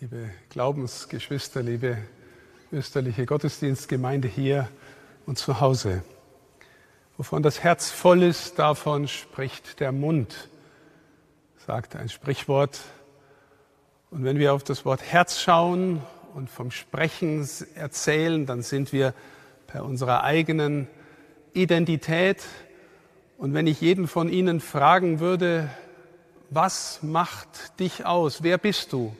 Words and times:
liebe 0.00 0.30
Glaubensgeschwister, 0.50 1.60
liebe 1.60 1.98
österliche 2.70 3.26
Gottesdienstgemeinde 3.26 4.28
hier 4.28 4.68
und 5.26 5.38
zu 5.38 5.60
Hause. 5.60 6.04
Wovon 7.16 7.42
das 7.42 7.64
Herz 7.64 7.90
voll 7.90 8.22
ist, 8.22 8.60
davon 8.60 9.08
spricht 9.08 9.80
der 9.80 9.90
Mund, 9.90 10.50
sagt 11.66 11.96
ein 11.96 12.08
Sprichwort. 12.08 12.78
Und 14.12 14.22
wenn 14.22 14.38
wir 14.38 14.52
auf 14.52 14.62
das 14.62 14.84
Wort 14.84 15.02
Herz 15.02 15.40
schauen 15.40 16.00
und 16.32 16.48
vom 16.48 16.70
Sprechen 16.70 17.48
erzählen, 17.74 18.46
dann 18.46 18.62
sind 18.62 18.92
wir 18.92 19.14
bei 19.72 19.82
unserer 19.82 20.22
eigenen 20.22 20.86
Identität. 21.54 22.44
Und 23.36 23.52
wenn 23.52 23.66
ich 23.66 23.80
jeden 23.80 24.06
von 24.06 24.28
Ihnen 24.28 24.60
fragen 24.60 25.18
würde, 25.18 25.68
was 26.50 27.00
macht 27.02 27.80
dich 27.80 28.06
aus? 28.06 28.44
Wer 28.44 28.58
bist 28.58 28.92
du? 28.92 29.12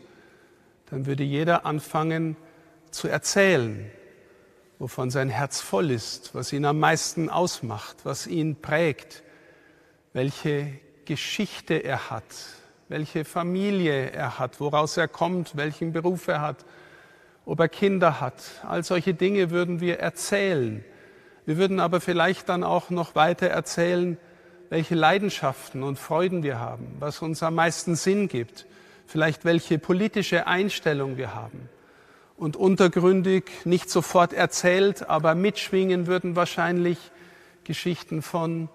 Dann 0.91 1.07
würde 1.07 1.23
jeder 1.23 1.67
anfangen 1.67 2.37
zu 2.91 3.09
erzählen, 3.09 3.91
wovon 4.79 5.11
sein 5.11 5.29
Herz 5.29 5.61
voll 5.61 5.91
ist, 5.91 6.35
was 6.35 6.53
ihn 6.53 6.65
am 6.65 6.79
meisten 6.79 7.29
ausmacht, 7.29 7.99
was 8.05 8.27
ihn 8.27 8.57
prägt, 8.57 9.23
welche 10.13 10.73
Geschichte 11.05 11.75
er 11.75 12.11
hat, 12.11 12.25
welche 12.89 13.25
Familie 13.25 14.11
er 14.11 14.39
hat, 14.39 14.61
woraus 14.61 14.97
er 14.97 15.09
kommt, 15.09 15.57
welchen 15.57 15.93
Beruf 15.93 16.29
er 16.29 16.41
hat, 16.41 16.65
ob 17.45 17.61
er 17.61 17.69
Kinder 17.69 18.21
hat. 18.21 18.43
All 18.67 18.85
solche 18.85 19.15
Dinge 19.15 19.51
würden 19.51 19.81
wir 19.81 20.01
erzählen. 20.01 20.85
Wir 21.45 21.57
würden 21.57 21.81
aber 21.81 22.01
vielleicht 22.01 22.49
dann 22.49 22.63
auch 22.63 22.91
noch 22.91 23.15
weiter 23.15 23.49
erzählen, 23.49 24.19
welche 24.71 24.95
Leidenschaften 24.95 25.83
und 25.83 25.99
Freuden 25.99 26.43
wir 26.43 26.61
haben, 26.61 26.97
was 26.99 27.23
uns 27.23 27.43
am 27.43 27.55
meisten 27.55 27.97
Sinn 27.97 28.29
gibt, 28.29 28.67
vielleicht 29.09 29.47
welche 29.47 29.79
politische 29.79 30.47
Einstellung 30.47 31.17
wir 31.17 31.35
haben. 31.35 31.69
Und 32.37 32.57
untergründig 32.57 33.45
nicht 33.65 33.91
sofort 33.91 34.33
erzählt, 34.33 35.09
aber 35.09 35.35
mitschwingen 35.35 36.07
würden 36.07 36.37
wahrscheinlich 36.37 36.99
Geschichten 37.65 38.23
von 38.23 38.69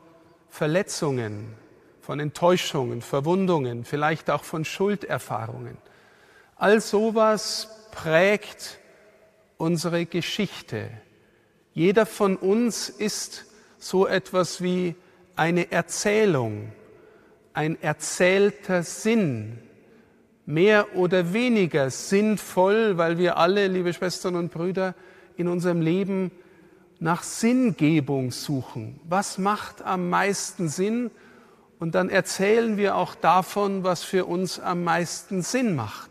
Verletzungen, 0.49 1.53
von 2.01 2.19
Enttäuschungen, 2.19 3.01
Verwundungen, 3.01 3.85
vielleicht 3.85 4.29
auch 4.29 4.43
von 4.43 4.65
Schulderfahrungen. 4.65 5.77
All 6.57 6.81
sowas 6.81 7.69
prägt 7.91 8.79
unsere 9.57 10.05
Geschichte. 10.05 10.89
Jeder 11.73 12.05
von 12.05 12.35
uns 12.35 12.89
ist 12.89 13.45
so 13.77 14.07
etwas 14.07 14.61
wie 14.61 14.95
eine 15.35 15.71
Erzählung, 15.71 16.71
ein 17.53 17.79
erzählter 17.81 18.81
Sinn, 18.83 19.59
mehr 20.45 20.95
oder 20.95 21.33
weniger 21.33 21.89
sinnvoll, 21.89 22.97
weil 22.97 23.17
wir 23.17 23.37
alle, 23.37 23.67
liebe 23.67 23.93
Schwestern 23.93 24.35
und 24.35 24.51
Brüder, 24.51 24.95
in 25.37 25.47
unserem 25.47 25.81
Leben 25.81 26.31
nach 26.99 27.23
Sinngebung 27.23 28.31
suchen. 28.31 28.99
Was 29.07 29.37
macht 29.37 29.81
am 29.81 30.09
meisten 30.09 30.69
Sinn? 30.69 31.11
Und 31.79 31.95
dann 31.95 32.09
erzählen 32.09 32.77
wir 32.77 32.95
auch 32.95 33.15
davon, 33.15 33.83
was 33.83 34.03
für 34.03 34.25
uns 34.25 34.59
am 34.59 34.83
meisten 34.83 35.41
Sinn 35.41 35.75
macht. 35.75 36.09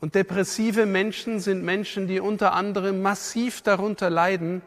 Und 0.00 0.14
depressive 0.14 0.86
Menschen 0.86 1.40
sind 1.40 1.64
Menschen, 1.64 2.06
die 2.06 2.20
unter 2.20 2.52
anderem 2.52 3.02
massiv 3.02 3.62
darunter 3.62 4.10
leiden, 4.10 4.62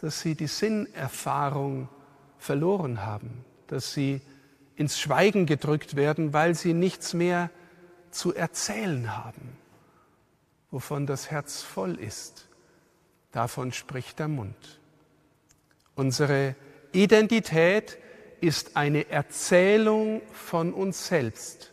dass 0.00 0.20
sie 0.20 0.34
die 0.34 0.46
Sinnerfahrung 0.46 1.88
verloren 2.38 3.04
haben, 3.04 3.44
dass 3.66 3.92
sie 3.92 4.20
ins 4.78 4.98
Schweigen 4.98 5.44
gedrückt 5.44 5.96
werden, 5.96 6.32
weil 6.32 6.54
sie 6.54 6.72
nichts 6.72 7.12
mehr 7.12 7.50
zu 8.10 8.34
erzählen 8.34 9.16
haben. 9.16 9.56
Wovon 10.70 11.06
das 11.06 11.30
Herz 11.30 11.62
voll 11.62 11.96
ist, 11.96 12.48
davon 13.32 13.72
spricht 13.72 14.18
der 14.18 14.28
Mund. 14.28 14.80
Unsere 15.94 16.54
Identität 16.92 17.98
ist 18.40 18.76
eine 18.76 19.10
Erzählung 19.10 20.22
von 20.32 20.72
uns 20.72 21.08
selbst. 21.08 21.72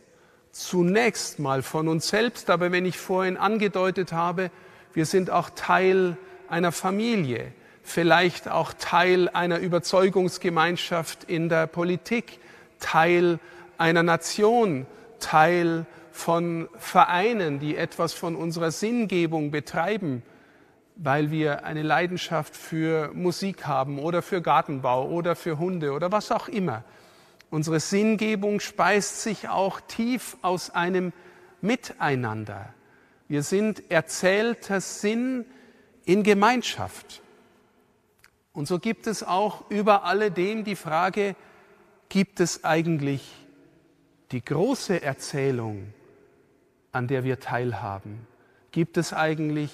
Zunächst 0.50 1.38
mal 1.38 1.62
von 1.62 1.88
uns 1.88 2.08
selbst, 2.08 2.50
aber 2.50 2.72
wenn 2.72 2.84
ich 2.84 2.98
vorhin 2.98 3.36
angedeutet 3.36 4.12
habe, 4.12 4.50
wir 4.92 5.06
sind 5.06 5.30
auch 5.30 5.50
Teil 5.50 6.16
einer 6.48 6.72
Familie 6.72 7.52
vielleicht 7.86 8.48
auch 8.48 8.72
Teil 8.72 9.28
einer 9.28 9.58
Überzeugungsgemeinschaft 9.58 11.24
in 11.24 11.48
der 11.48 11.66
Politik, 11.66 12.40
Teil 12.78 13.38
einer 13.78 14.02
Nation, 14.02 14.86
Teil 15.18 15.86
von 16.10 16.68
Vereinen, 16.78 17.58
die 17.58 17.76
etwas 17.76 18.12
von 18.12 18.36
unserer 18.36 18.70
Sinngebung 18.70 19.50
betreiben, 19.50 20.22
weil 20.96 21.30
wir 21.30 21.64
eine 21.64 21.82
Leidenschaft 21.82 22.56
für 22.56 23.10
Musik 23.12 23.66
haben 23.66 23.98
oder 23.98 24.22
für 24.22 24.40
Gartenbau 24.40 25.08
oder 25.08 25.36
für 25.36 25.58
Hunde 25.58 25.92
oder 25.92 26.10
was 26.12 26.32
auch 26.32 26.48
immer. 26.48 26.84
Unsere 27.50 27.80
Sinngebung 27.80 28.60
speist 28.60 29.22
sich 29.22 29.48
auch 29.48 29.80
tief 29.80 30.36
aus 30.42 30.70
einem 30.70 31.12
Miteinander. 31.60 32.72
Wir 33.28 33.42
sind 33.42 33.90
erzählter 33.90 34.80
Sinn 34.80 35.44
in 36.04 36.22
Gemeinschaft. 36.22 37.22
Und 38.52 38.66
so 38.66 38.78
gibt 38.78 39.06
es 39.06 39.22
auch 39.22 39.70
über 39.70 40.04
alledem 40.04 40.64
die 40.64 40.76
Frage, 40.76 41.36
gibt 42.08 42.40
es 42.40 42.64
eigentlich 42.64 43.22
die 44.32 44.44
große 44.44 45.02
Erzählung, 45.02 45.92
an 46.92 47.06
der 47.08 47.24
wir 47.24 47.40
teilhaben? 47.40 48.26
Gibt 48.72 48.96
es 48.96 49.12
eigentlich 49.12 49.70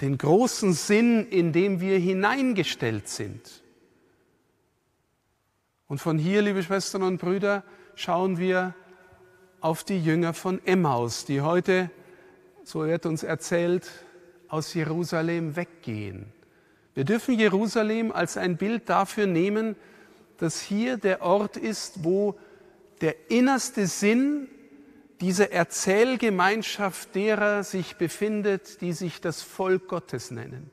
den 0.00 0.18
großen 0.18 0.72
Sinn, 0.72 1.26
in 1.28 1.52
dem 1.52 1.80
wir 1.80 1.98
hineingestellt 1.98 3.08
sind? 3.08 3.62
Und 5.86 5.98
von 5.98 6.18
hier, 6.18 6.42
liebe 6.42 6.62
Schwestern 6.62 7.02
und 7.02 7.18
Brüder, 7.18 7.64
schauen 7.96 8.38
wir 8.38 8.74
auf 9.60 9.84
die 9.84 10.02
Jünger 10.02 10.34
von 10.34 10.64
Emmaus, 10.64 11.24
die 11.24 11.40
heute, 11.40 11.90
so 12.64 12.86
wird 12.86 13.06
uns 13.06 13.22
erzählt, 13.22 13.90
aus 14.48 14.72
Jerusalem 14.74 15.56
weggehen. 15.56 16.32
Wir 16.94 17.04
dürfen 17.04 17.38
Jerusalem 17.38 18.12
als 18.12 18.36
ein 18.36 18.56
Bild 18.56 18.88
dafür 18.88 19.26
nehmen, 19.26 19.76
dass 20.42 20.60
hier 20.60 20.96
der 20.96 21.22
Ort 21.22 21.56
ist, 21.56 22.04
wo 22.04 22.38
der 23.00 23.30
innerste 23.30 23.86
Sinn 23.86 24.48
dieser 25.20 25.52
Erzählgemeinschaft 25.52 27.14
derer 27.14 27.62
sich 27.62 27.96
befindet, 27.96 28.80
die 28.80 28.92
sich 28.92 29.20
das 29.20 29.42
Volk 29.42 29.88
Gottes 29.88 30.30
nennen. 30.30 30.70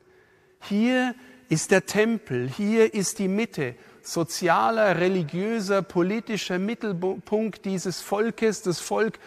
Hier 0.62 1.16
ist 1.50 1.72
der 1.72 1.86
Tempel, 1.86 2.50
hier 2.50 2.94
ist 2.94 3.20
die 3.20 3.28
Mitte, 3.28 3.76
sozialer, 4.02 5.00
religiöser, 5.00 5.82
politischer 5.82 6.60
Mittelpunkt 6.60 7.66
dieses 7.66 8.02
Volkes. 8.02 8.62
Das 8.62 8.80
Volk 8.80 9.20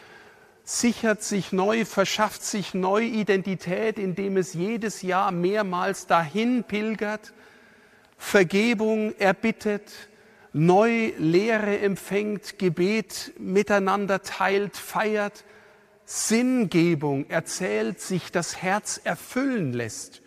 sichert 0.64 1.22
sich 1.22 1.52
neu, 1.52 1.84
verschafft 1.84 2.42
sich 2.42 2.74
neu 2.74 3.02
Identität, 3.02 3.98
indem 3.98 4.36
es 4.36 4.54
jedes 4.54 5.02
Jahr 5.02 5.32
mehrmals 5.32 6.06
dahin 6.06 6.64
pilgert, 6.64 7.32
Vergebung 8.16 9.14
erbittet, 9.18 10.09
neu 10.52 11.12
Lehre 11.18 11.78
empfängt, 11.78 12.58
Gebet 12.58 13.32
miteinander 13.38 14.22
teilt, 14.22 14.76
feiert, 14.76 15.44
Sinngebung 16.04 17.28
erzählt, 17.30 18.00
sich 18.00 18.32
das 18.32 18.60
Herz 18.60 19.00
erfüllen 19.04 19.72
lässt. 19.72 20.22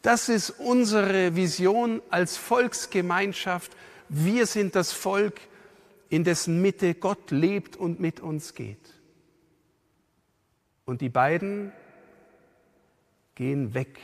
Das 0.00 0.28
ist 0.28 0.50
unsere 0.50 1.36
Vision 1.36 2.00
als 2.08 2.36
Volksgemeinschaft. 2.36 3.76
Wir 4.08 4.46
sind 4.46 4.74
das 4.74 4.92
Volk, 4.92 5.40
in 6.08 6.24
dessen 6.24 6.62
Mitte 6.62 6.94
Gott 6.94 7.30
lebt 7.30 7.76
und 7.76 8.00
mit 8.00 8.20
uns 8.20 8.54
geht. 8.54 8.94
Und 10.86 11.02
die 11.02 11.10
beiden 11.10 11.72
gehen 13.34 13.74
weg 13.74 13.98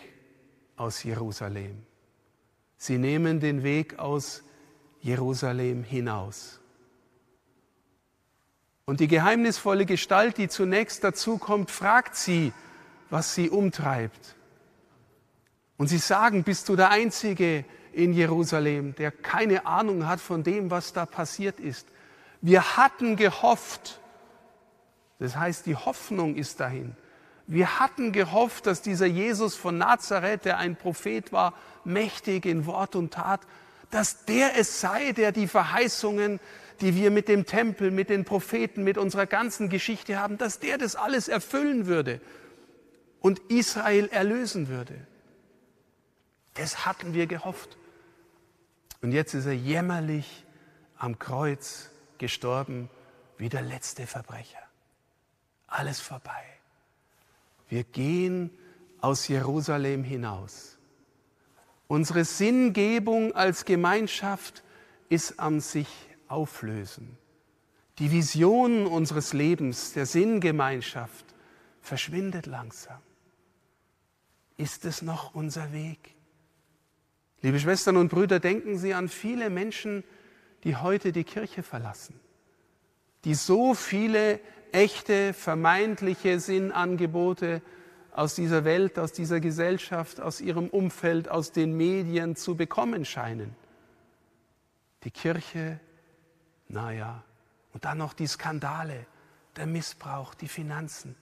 aus 0.76 1.02
Jerusalem. 1.02 1.87
Sie 2.76 2.99
nehmen 2.99 3.40
den 3.40 3.62
Weg 3.62 3.99
aus 3.99 4.43
Jerusalem 5.05 5.85
hinaus. 5.85 6.61
Und 8.87 9.01
die 9.01 9.06
geheimnisvolle 9.06 9.85
Gestalt, 9.85 10.39
die 10.39 10.49
zunächst 10.49 11.05
dazukommt, 11.05 11.71
fragt 11.71 12.17
sie, 12.17 12.55
was 13.11 13.35
sie 13.35 13.51
umtreibt. 13.51 14.35
Und 15.77 15.89
sie 15.89 15.99
sagen, 15.99 16.43
bist 16.43 16.71
du 16.71 16.77
der 16.77 16.91
Einzige 16.91 17.67
in 17.93 18.15
Jerusalem, 18.15 18.95
der 18.95 19.11
keine 19.11 19.67
Ahnung 19.67 20.06
hat 20.06 20.21
von 20.21 20.43
dem, 20.43 20.71
was 20.71 20.95
da 20.95 21.05
passiert 21.05 21.61
ist. 21.61 21.87
Wir 22.41 22.79
hatten 22.79 23.17
gehofft, 23.17 24.01
das 25.19 25.37
heißt, 25.37 25.67
die 25.67 25.77
Hoffnung 25.77 26.35
ist 26.35 26.61
dahin. 26.61 26.97
Wir 27.47 27.79
hatten 27.79 28.12
gehofft, 28.12 28.67
dass 28.67 28.81
dieser 28.81 29.06
Jesus 29.06 29.55
von 29.55 29.77
Nazareth, 29.77 30.47
der 30.47 30.56
ein 30.56 30.77
Prophet 30.77 31.31
war, 31.31 31.53
mächtig 31.85 32.47
in 32.47 32.65
Wort 32.65 32.97
und 32.97 33.12
Tat, 33.12 33.43
dass 33.94 34.25
der 34.25 34.58
es 34.58 34.81
sei, 34.81 35.12
der 35.12 35.32
die 35.32 35.46
Verheißungen 35.46 36.41
die 36.81 36.96
wir 36.96 37.11
mit 37.11 37.29
dem 37.29 37.46
Tempel, 37.46 37.91
mit 37.91 38.11
den 38.11 38.25
Propheten, 38.25 38.82
mit 38.82 38.99
unserer 38.99 39.26
ganzen 39.26 39.69
Geschichte 39.69 40.19
haben, 40.19 40.38
dass 40.38 40.58
der 40.58 40.79
das 40.79 40.96
alles 40.96 41.29
erfüllen 41.29 41.87
würde 41.87 42.20
und 43.20 43.38
Israel 43.49 44.08
erlösen 44.08 44.69
würde. 44.69 45.06
Das 46.55 46.85
hatten 46.85 47.14
wir 47.14 47.26
gehofft. 47.26 47.76
Und 49.02 49.12
jetzt 49.12 49.35
ist 49.35 49.46
er 49.46 49.55
jämmerlich 49.55 50.44
am 50.96 51.19
Kreuz 51.19 51.91
gestorben 52.19 52.91
wie 53.38 53.49
der 53.49 53.62
letzte 53.62 54.06
Verbrecher. 54.06 54.58
Alles 55.67 56.00
vorbei. 56.00 56.44
Wir 57.69 57.85
gehen 57.85 58.50
aus 59.00 59.29
Jerusalem 59.29 60.05
hinaus. 60.05 60.74
Unsere 61.94 62.25
Sinngebung 62.25 63.37
als 63.37 63.64
Gemeinschaft 63.64 64.64
ist 65.11 65.38
am 65.38 65.61
sich 65.61 65.87
auflösen. 66.26 67.17
Die 68.00 68.11
Vision 68.11 68.88
unseres 68.88 69.32
Lebens, 69.32 69.93
der 69.93 70.05
Sinngemeinschaft, 70.05 71.25
verschwindet 71.81 72.46
langsam. 72.46 72.99
Ist 74.56 74.85
es 74.87 75.02
noch 75.02 75.37
unser 75.37 75.73
Weg? 75.73 76.17
Liebe 77.43 77.61
Schwestern 77.61 77.96
und 77.96 78.08
Brüder, 78.08 78.41
denken 78.41 78.76
Sie 78.76 78.93
an 78.93 79.08
viele 79.08 79.49
Menschen, 79.49 80.02
die 80.64 80.75
heute 80.75 81.12
die 81.12 81.23
Kirche 81.23 81.62
verlassen, 81.62 82.19
die 83.25 83.35
so 83.35 83.73
viele 83.73 84.41
echte, 84.73 85.32
vermeintliche 85.32 86.41
Sinnangebote 86.41 87.62
aus 88.14 88.37
dieser 88.37 88.64
Welt, 88.64 88.99
aus 88.99 89.12
dieser 89.12 89.40
Gesellschaft, 89.40 90.20
aus 90.20 90.40
ihrem 90.40 90.69
Umfeld, 90.69 91.28
aus 91.28 91.50
den 91.50 91.76
Medien 91.76 92.37
zu 92.37 92.55
bekommen 92.55 93.05
scheinen. 93.05 93.55
Die 95.02 95.11
Kirche, 95.11 95.81
naja, 96.69 97.25
und 97.72 97.84
dann 97.84 97.99
noch 97.99 98.12
die 98.12 98.28
Skandale, 98.28 99.06
der 99.56 99.66
Missbrauch, 99.66 100.34
die 100.34 100.46
Finanzen. 100.46 101.16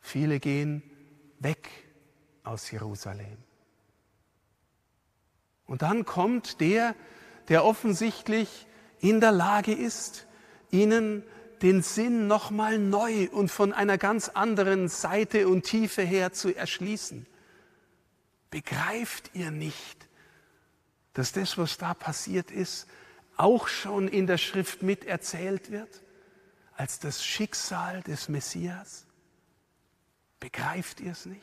Viele 0.00 0.40
gehen 0.40 0.82
weg 1.38 1.70
aus 2.42 2.68
Jerusalem. 2.72 3.38
Und 5.64 5.82
dann 5.82 6.04
kommt 6.04 6.60
der, 6.60 6.96
der 7.48 7.64
offensichtlich 7.64 8.66
in 8.98 9.20
der 9.20 9.32
Lage 9.32 9.72
ist, 9.72 10.26
ihnen 10.72 11.22
den 11.62 11.82
Sinn 11.82 12.26
nochmal 12.26 12.78
neu 12.78 13.28
und 13.30 13.50
von 13.50 13.72
einer 13.72 13.96
ganz 13.96 14.28
anderen 14.28 14.88
Seite 14.88 15.48
und 15.48 15.62
Tiefe 15.62 16.02
her 16.02 16.32
zu 16.32 16.54
erschließen. 16.54 17.26
Begreift 18.50 19.30
ihr 19.32 19.50
nicht, 19.50 20.08
dass 21.14 21.32
das, 21.32 21.56
was 21.58 21.78
da 21.78 21.94
passiert 21.94 22.50
ist, 22.50 22.86
auch 23.36 23.68
schon 23.68 24.08
in 24.08 24.26
der 24.26 24.38
Schrift 24.38 24.82
miterzählt 24.82 25.70
wird 25.70 26.02
als 26.74 26.98
das 26.98 27.24
Schicksal 27.24 28.02
des 28.02 28.28
Messias? 28.28 29.06
Begreift 30.40 31.00
ihr 31.00 31.12
es 31.12 31.26
nicht? 31.26 31.40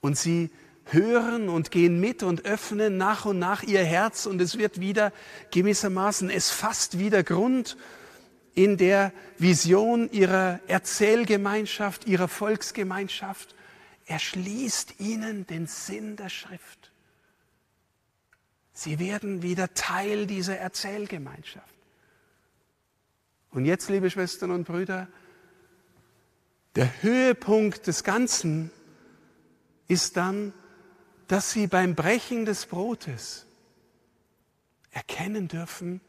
Und 0.00 0.16
sie 0.16 0.50
hören 0.84 1.48
und 1.48 1.72
gehen 1.72 1.98
mit 1.98 2.22
und 2.22 2.44
öffnen 2.44 2.96
nach 2.96 3.24
und 3.24 3.40
nach 3.40 3.64
ihr 3.64 3.84
Herz 3.84 4.26
und 4.26 4.40
es 4.40 4.56
wird 4.56 4.80
wieder 4.80 5.12
gewissermaßen, 5.50 6.30
es 6.30 6.50
fasst 6.50 7.00
wieder 7.00 7.24
Grund 7.24 7.76
in 8.56 8.78
der 8.78 9.12
Vision 9.38 10.10
ihrer 10.10 10.60
Erzählgemeinschaft, 10.66 12.06
ihrer 12.06 12.26
Volksgemeinschaft. 12.26 13.54
erschließt 14.06 14.98
ihnen 14.98 15.46
den 15.46 15.66
Sinn 15.66 16.16
der 16.16 16.28
Schrift. 16.28 16.92
Sie 18.72 18.98
werden 18.98 19.42
wieder 19.42 19.74
Teil 19.74 20.26
dieser 20.26 20.56
Erzählgemeinschaft. 20.56 21.74
Und 23.50 23.64
jetzt, 23.64 23.90
liebe 23.90 24.10
Schwestern 24.10 24.50
und 24.52 24.64
Brüder, 24.64 25.08
der 26.76 27.02
Höhepunkt 27.02 27.86
des 27.86 28.04
Ganzen 28.04 28.70
ist 29.88 30.16
dann, 30.16 30.52
dass 31.26 31.50
sie 31.50 31.66
beim 31.66 31.94
Brechen 31.94 32.44
des 32.44 32.66
Brotes 32.66 33.46
erkennen 34.92 35.48
dürfen, 35.48 36.00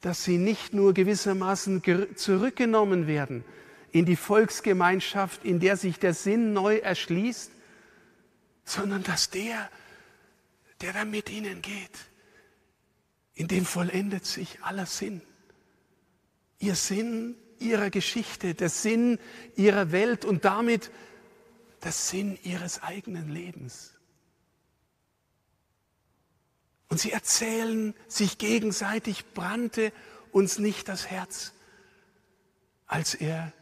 dass 0.00 0.24
sie 0.24 0.38
nicht 0.38 0.72
nur 0.72 0.94
gewissermaßen 0.94 1.82
zurückgenommen 2.16 3.06
werden 3.06 3.44
in 3.92 4.04
die 4.04 4.16
Volksgemeinschaft, 4.16 5.44
in 5.44 5.60
der 5.60 5.76
sich 5.76 5.98
der 5.98 6.14
Sinn 6.14 6.52
neu 6.52 6.76
erschließt, 6.78 7.50
sondern 8.64 9.02
dass 9.02 9.30
der, 9.30 9.68
der 10.80 10.92
da 10.92 11.04
mit 11.04 11.30
ihnen 11.30 11.60
geht, 11.60 11.90
in 13.34 13.48
dem 13.48 13.64
vollendet 13.64 14.26
sich 14.26 14.62
aller 14.62 14.86
Sinn. 14.86 15.22
Ihr 16.58 16.74
Sinn 16.74 17.36
ihrer 17.58 17.90
Geschichte, 17.90 18.54
der 18.54 18.68
Sinn 18.68 19.18
ihrer 19.56 19.92
Welt 19.92 20.24
und 20.24 20.44
damit 20.44 20.90
der 21.82 21.92
Sinn 21.92 22.38
ihres 22.42 22.82
eigenen 22.82 23.28
Lebens. 23.28 23.92
Und 26.90 26.98
sie 26.98 27.12
erzählen 27.12 27.94
sich 28.08 28.36
gegenseitig, 28.36 29.24
brannte 29.32 29.92
uns 30.32 30.58
nicht 30.58 30.88
das 30.88 31.06
Herz, 31.06 31.52
als 32.86 33.14
er 33.14 33.52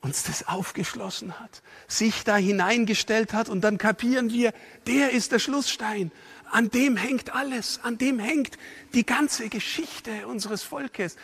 uns 0.00 0.22
das 0.22 0.48
aufgeschlossen 0.48 1.38
hat, 1.38 1.62
sich 1.88 2.24
da 2.24 2.36
hineingestellt 2.36 3.34
hat 3.34 3.50
und 3.50 3.60
dann 3.62 3.76
kapieren 3.76 4.30
wir, 4.30 4.54
der 4.86 5.10
ist 5.10 5.32
der 5.32 5.40
Schlussstein, 5.40 6.10
an 6.50 6.70
dem 6.70 6.96
hängt 6.96 7.34
alles, 7.34 7.80
an 7.82 7.98
dem 7.98 8.18
hängt 8.18 8.56
die 8.94 9.04
ganze 9.04 9.50
Geschichte 9.50 10.26
unseres 10.26 10.62
Volkes, 10.62 11.16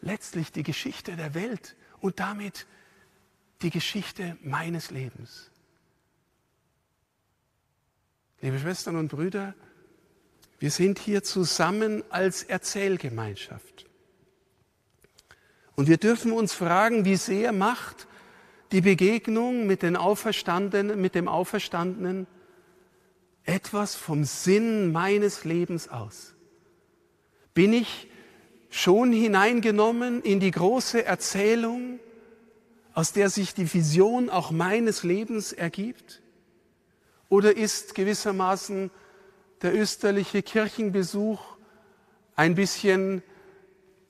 letztlich 0.00 0.50
die 0.50 0.64
Geschichte 0.64 1.14
der 1.14 1.34
Welt 1.34 1.76
und 2.00 2.18
damit 2.18 2.66
die 3.62 3.70
Geschichte 3.70 4.36
meines 4.42 4.90
Lebens. 4.90 5.50
Liebe 8.40 8.58
Schwestern 8.58 8.96
und 8.96 9.08
Brüder, 9.08 9.54
wir 10.64 10.70
sind 10.70 10.98
hier 10.98 11.22
zusammen 11.22 12.02
als 12.08 12.42
Erzählgemeinschaft. 12.42 13.84
Und 15.76 15.88
wir 15.88 15.98
dürfen 15.98 16.32
uns 16.32 16.54
fragen, 16.54 17.04
wie 17.04 17.16
sehr 17.16 17.52
macht 17.52 18.06
die 18.72 18.80
Begegnung 18.80 19.66
mit, 19.66 19.82
den 19.82 19.94
Auferstandenen, 19.94 20.98
mit 20.98 21.14
dem 21.14 21.28
Auferstandenen 21.28 22.26
etwas 23.42 23.94
vom 23.94 24.24
Sinn 24.24 24.90
meines 24.90 25.44
Lebens 25.44 25.90
aus? 25.90 26.32
Bin 27.52 27.74
ich 27.74 28.08
schon 28.70 29.12
hineingenommen 29.12 30.22
in 30.22 30.40
die 30.40 30.50
große 30.50 31.04
Erzählung, 31.04 32.00
aus 32.94 33.12
der 33.12 33.28
sich 33.28 33.52
die 33.52 33.70
Vision 33.70 34.30
auch 34.30 34.50
meines 34.50 35.02
Lebens 35.02 35.52
ergibt? 35.52 36.22
Oder 37.28 37.54
ist 37.54 37.94
gewissermaßen 37.94 38.90
der 39.64 39.74
österliche 39.74 40.42
Kirchenbesuch 40.42 41.40
ein 42.36 42.54
bisschen 42.54 43.22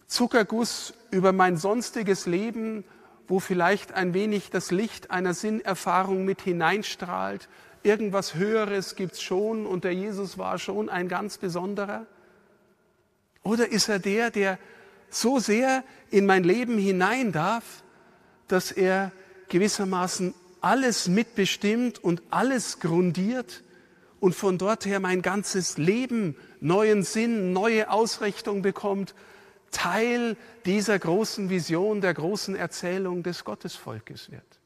Zuckerguss 0.08 0.94
über 1.12 1.32
mein 1.32 1.56
sonstiges 1.56 2.26
Leben, 2.26 2.84
wo 3.28 3.38
vielleicht 3.38 3.92
ein 3.92 4.14
wenig 4.14 4.50
das 4.50 4.72
Licht 4.72 5.12
einer 5.12 5.32
Sinnerfahrung 5.32 6.24
mit 6.24 6.42
hineinstrahlt. 6.42 7.48
Irgendwas 7.84 8.34
Höheres 8.34 8.96
gibt's 8.96 9.22
schon 9.22 9.64
und 9.64 9.84
der 9.84 9.94
Jesus 9.94 10.38
war 10.38 10.58
schon 10.58 10.88
ein 10.88 11.08
ganz 11.08 11.38
besonderer? 11.38 12.04
Oder 13.44 13.70
ist 13.70 13.88
er 13.88 14.00
der, 14.00 14.32
der 14.32 14.58
so 15.08 15.38
sehr 15.38 15.84
in 16.10 16.26
mein 16.26 16.42
Leben 16.42 16.78
hinein 16.78 17.30
darf, 17.30 17.84
dass 18.48 18.72
er 18.72 19.12
gewissermaßen 19.50 20.34
alles 20.60 21.06
mitbestimmt 21.06 22.02
und 22.02 22.22
alles 22.30 22.80
grundiert 22.80 23.62
und 24.24 24.34
von 24.34 24.56
dort 24.56 24.86
her 24.86 25.00
mein 25.00 25.20
ganzes 25.20 25.76
Leben 25.76 26.34
neuen 26.58 27.02
Sinn, 27.02 27.52
neue 27.52 27.90
Ausrichtung 27.90 28.62
bekommt, 28.62 29.14
Teil 29.70 30.38
dieser 30.64 30.98
großen 30.98 31.50
Vision, 31.50 32.00
der 32.00 32.14
großen 32.14 32.56
Erzählung 32.56 33.22
des 33.22 33.44
Gottesvolkes 33.44 34.30
wird. 34.30 34.60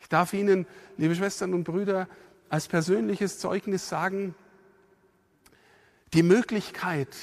Ich 0.00 0.08
darf 0.08 0.32
Ihnen, 0.32 0.66
liebe 0.96 1.14
Schwestern 1.14 1.52
und 1.52 1.64
Brüder, 1.64 2.08
als 2.48 2.68
persönliches 2.68 3.38
Zeugnis 3.38 3.86
sagen, 3.86 4.34
die 6.14 6.22
Möglichkeit, 6.22 7.14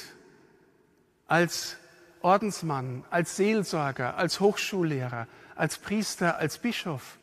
als 1.26 1.76
Ordensmann, 2.22 3.04
als 3.10 3.34
Seelsorger, 3.34 4.16
als 4.16 4.38
Hochschullehrer, 4.38 5.26
als 5.56 5.78
Priester, 5.78 6.36
als 6.36 6.58
Bischof 6.58 7.18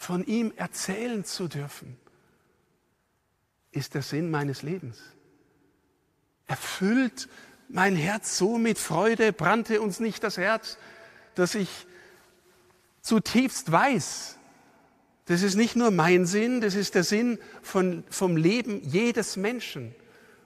von 0.00 0.24
ihm 0.24 0.52
erzählen 0.56 1.24
zu 1.24 1.46
dürfen, 1.46 1.96
ist 3.70 3.94
der 3.94 4.00
Sinn 4.00 4.30
meines 4.30 4.62
Lebens. 4.62 4.98
Erfüllt 6.46 7.28
mein 7.68 7.94
Herz 7.94 8.38
so 8.38 8.56
mit 8.56 8.78
Freude, 8.78 9.32
brannte 9.32 9.82
uns 9.82 10.00
nicht 10.00 10.24
das 10.24 10.38
Herz, 10.38 10.78
dass 11.34 11.54
ich 11.54 11.86
zutiefst 13.02 13.70
weiß, 13.70 14.38
das 15.26 15.42
ist 15.42 15.54
nicht 15.54 15.76
nur 15.76 15.90
mein 15.90 16.26
Sinn, 16.26 16.60
das 16.60 16.74
ist 16.74 16.96
der 16.96 17.04
Sinn 17.04 17.38
von, 17.62 18.02
vom 18.08 18.36
Leben 18.36 18.80
jedes 18.82 19.36
Menschen. 19.36 19.94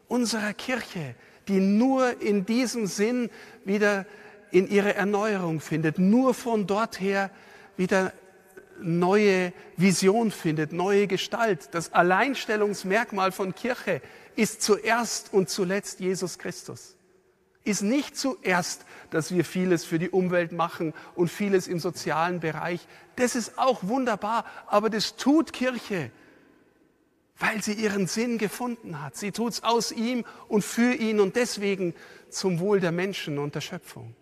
unserer 0.08 0.52
Kirche, 0.52 1.14
die 1.48 1.60
nur 1.60 2.20
in 2.20 2.44
diesem 2.44 2.86
Sinn 2.86 3.30
wieder 3.64 4.04
in 4.50 4.68
ihre 4.68 4.94
Erneuerung 4.94 5.60
findet, 5.60 5.98
nur 5.98 6.34
von 6.34 6.66
dort 6.66 7.00
her 7.00 7.30
wieder 7.76 8.12
neue 8.80 9.52
Vision 9.76 10.30
findet, 10.30 10.72
neue 10.72 11.06
Gestalt. 11.06 11.68
Das 11.72 11.92
Alleinstellungsmerkmal 11.92 13.32
von 13.32 13.54
Kirche 13.54 14.00
ist 14.36 14.62
zuerst 14.62 15.32
und 15.32 15.48
zuletzt 15.48 16.00
Jesus 16.00 16.38
Christus. 16.38 16.96
Ist 17.64 17.82
nicht 17.82 18.16
zuerst, 18.16 18.84
dass 19.10 19.32
wir 19.32 19.44
vieles 19.44 19.84
für 19.84 19.98
die 19.98 20.10
Umwelt 20.10 20.52
machen 20.52 20.92
und 21.14 21.28
vieles 21.30 21.66
im 21.66 21.78
sozialen 21.78 22.40
Bereich. 22.40 22.86
Das 23.16 23.34
ist 23.36 23.58
auch 23.58 23.84
wunderbar, 23.84 24.44
aber 24.66 24.90
das 24.90 25.16
tut 25.16 25.52
Kirche, 25.52 26.10
weil 27.38 27.62
sie 27.62 27.72
ihren 27.72 28.06
Sinn 28.06 28.38
gefunden 28.38 29.00
hat. 29.00 29.16
Sie 29.16 29.32
tut 29.32 29.54
es 29.54 29.62
aus 29.62 29.92
ihm 29.92 30.24
und 30.48 30.62
für 30.62 30.92
ihn 30.94 31.20
und 31.20 31.36
deswegen 31.36 31.94
zum 32.28 32.58
Wohl 32.58 32.80
der 32.80 32.92
Menschen 32.92 33.38
und 33.38 33.54
der 33.54 33.60
Schöpfung. 33.60 34.14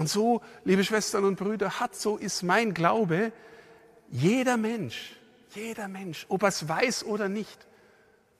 Und 0.00 0.08
so, 0.08 0.40
liebe 0.64 0.82
Schwestern 0.82 1.24
und 1.24 1.36
Brüder, 1.36 1.78
hat, 1.78 1.94
so 1.94 2.16
ist 2.16 2.42
mein 2.42 2.72
Glaube, 2.72 3.34
jeder 4.08 4.56
Mensch, 4.56 5.14
jeder 5.54 5.88
Mensch, 5.88 6.24
ob 6.30 6.42
er 6.42 6.48
es 6.48 6.66
weiß 6.66 7.04
oder 7.04 7.28
nicht, 7.28 7.66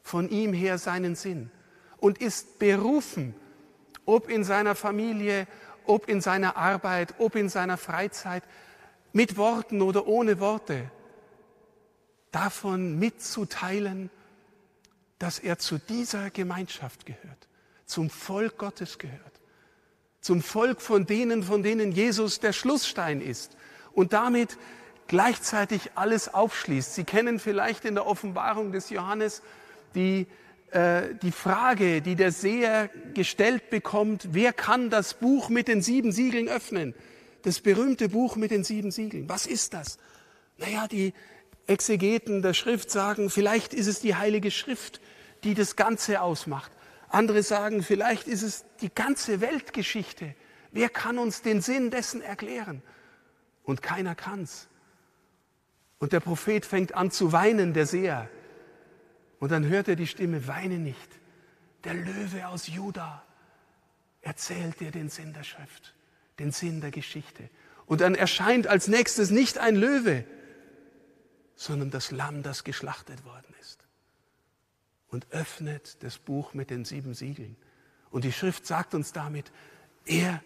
von 0.03 0.31
ihm 0.31 0.55
her 0.55 0.79
seinen 0.79 1.17
Sinn 1.17 1.51
und 1.99 2.17
ist 2.17 2.59
berufen, 2.59 3.35
ob 4.07 4.31
in 4.31 4.43
seiner 4.43 4.75
Familie, 4.75 5.47
ob 5.85 6.09
in 6.09 6.23
seiner 6.23 6.57
Arbeit, 6.57 7.17
ob 7.19 7.37
in 7.37 7.51
seiner 7.51 7.77
Freizeit, 7.77 8.43
mit 9.13 9.37
Worten 9.37 9.83
oder 9.83 10.07
ohne 10.07 10.41
Worte, 10.41 10.91
davon 12.31 12.99
mitzuteilen, 12.99 14.09
dass 15.19 15.39
er 15.39 15.59
zu 15.59 15.77
dieser 15.77 16.31
Gemeinschaft 16.31 17.05
gehört, 17.05 17.49
zum 17.85 18.09
Volk 18.09 18.57
Gottes 18.57 18.97
gehört 18.97 19.40
zum 20.21 20.43
Volk 20.43 20.81
von 20.81 21.07
denen, 21.07 21.43
von 21.43 21.63
denen 21.63 21.93
Jesus 21.93 22.41
der 22.41 22.53
Schlussstein 22.53 23.21
ist 23.21 23.57
und 23.93 24.13
damit 24.13 24.59
gleichzeitig 25.09 25.91
alles 25.95 26.33
aufschließt. 26.33 26.95
Sie 26.95 27.05
kennen 27.05 27.41
vielleicht 27.41 27.85
in 27.85 27.95
der 27.95 28.07
Offenbarung 28.07 28.73
des 28.73 28.91
Johannes 28.91 29.43
die, 29.95 30.27
äh, 30.71 31.15
die 31.23 31.33
Frage, 31.33 32.01
die 32.01 32.15
der 32.15 32.33
Seher 32.33 32.91
gestellt 33.15 33.71
bekommt, 33.71 34.29
wer 34.33 34.53
kann 34.53 34.91
das 34.91 35.15
Buch 35.15 35.49
mit 35.49 35.69
den 35.69 35.83
sieben 35.83 36.13
Siegeln 36.13 36.49
öffnen? 36.49 36.95
Das 37.43 37.61
berühmte 37.61 38.09
Buch 38.11 38.37
mit 38.37 38.51
den 38.51 38.63
sieben 38.65 38.91
Siegeln. 38.91 39.29
Was 39.29 39.47
ist 39.47 39.75
das? 39.75 39.99
Naja, 40.59 40.87
die 40.87 41.15
Exegeten 41.67 42.43
der 42.43 42.55
Schrift 42.55 42.91
sagen, 42.91 43.31
vielleicht 43.31 43.75
ist 43.75 43.87
es 43.87 44.01
die 44.01 44.15
Heilige 44.15 44.51
Schrift, 44.51 45.01
die 45.43 45.55
das 45.55 45.75
Ganze 45.75 46.21
ausmacht. 46.21 46.71
Andere 47.11 47.43
sagen, 47.43 47.83
vielleicht 47.83 48.29
ist 48.29 48.43
es 48.43 48.65
die 48.81 48.93
ganze 48.95 49.41
Weltgeschichte. 49.41 50.35
Wer 50.71 50.89
kann 50.89 51.19
uns 51.19 51.43
den 51.43 51.61
Sinn 51.61 51.91
dessen 51.91 52.23
erklären? 52.23 52.83
Und 53.65 53.83
keiner 53.83 54.15
kann's. 54.15 54.69
Und 55.99 56.13
der 56.13 56.21
Prophet 56.21 56.65
fängt 56.65 56.95
an 56.95 57.11
zu 57.11 57.33
weinen, 57.33 57.75
der 57.75 57.87
Seher. 57.87 58.31
Und 59.41 59.51
dann 59.51 59.67
hört 59.67 59.89
er 59.89 59.97
die 59.97 60.07
Stimme, 60.07 60.47
weine 60.47 60.79
nicht. 60.79 61.19
Der 61.83 61.95
Löwe 61.95 62.47
aus 62.47 62.69
Juda 62.69 63.25
erzählt 64.23 64.79
dir 64.79 64.93
den 64.93 65.09
Sinn 65.09 65.33
der 65.33 65.45
Schrift, 65.45 65.95
den 66.39 66.53
Sinn 66.53 66.81
der 66.81 66.93
Geschichte. 66.93 67.51
Und 67.87 68.03
dann 68.03 68.15
erscheint 68.15 68.69
als 68.69 68.87
nächstes 68.87 69.31
nicht 69.31 69.59
ein 69.59 69.75
Löwe, 69.75 70.25
sondern 71.57 71.91
das 71.91 72.13
Lamm, 72.13 72.43
das 72.45 72.63
geschlachtet 72.63 73.25
worden 73.25 73.53
ist 73.61 73.90
und 75.11 75.27
öffnet 75.31 76.03
das 76.03 76.19
Buch 76.19 76.55
mit 76.55 76.71
den 76.71 76.85
sieben 76.85 77.15
Siegeln. 77.15 77.57
Und 78.11 78.25
die 78.25 78.33
Schrift 78.33 78.67
sagt 78.67 78.95
uns 78.95 79.13
damit, 79.13 79.51
er 80.05 80.43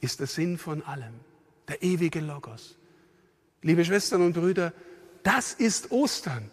ist 0.00 0.20
der 0.20 0.26
Sinn 0.26 0.58
von 0.58 0.82
allem, 0.82 1.14
der 1.68 1.82
ewige 1.82 2.20
Logos. 2.20 2.76
Liebe 3.62 3.84
Schwestern 3.84 4.22
und 4.22 4.34
Brüder, 4.34 4.72
das 5.22 5.54
ist 5.54 5.90
Ostern. 5.90 6.50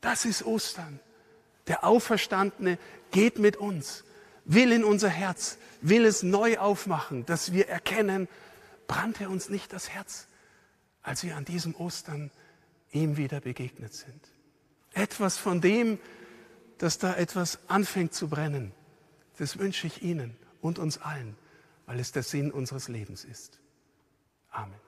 Das 0.00 0.24
ist 0.24 0.44
Ostern. 0.44 1.00
Der 1.68 1.84
Auferstandene 1.84 2.78
geht 3.10 3.38
mit 3.38 3.56
uns, 3.56 4.04
will 4.44 4.72
in 4.72 4.84
unser 4.84 5.08
Herz, 5.08 5.58
will 5.80 6.04
es 6.04 6.22
neu 6.22 6.58
aufmachen, 6.58 7.26
dass 7.26 7.52
wir 7.52 7.68
erkennen, 7.68 8.28
brannte 8.86 9.28
uns 9.28 9.48
nicht 9.48 9.72
das 9.72 9.90
Herz, 9.90 10.28
als 11.02 11.24
wir 11.24 11.36
an 11.36 11.44
diesem 11.44 11.74
Ostern 11.74 12.30
ihm 12.92 13.16
wieder 13.16 13.40
begegnet 13.40 13.94
sind. 13.94 14.28
Etwas 14.92 15.38
von 15.38 15.60
dem, 15.60 15.98
dass 16.78 16.98
da 16.98 17.14
etwas 17.14 17.58
anfängt 17.68 18.14
zu 18.14 18.28
brennen. 18.28 18.72
Das 19.38 19.58
wünsche 19.58 19.86
ich 19.86 20.02
Ihnen 20.02 20.36
und 20.60 20.78
uns 20.78 20.98
allen, 20.98 21.36
weil 21.86 22.00
es 22.00 22.12
der 22.12 22.22
Sinn 22.22 22.50
unseres 22.50 22.88
Lebens 22.88 23.24
ist. 23.24 23.60
Amen. 24.50 24.85